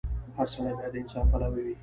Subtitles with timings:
[0.37, 1.75] •هر سړی باید د انصاف پلوی وي.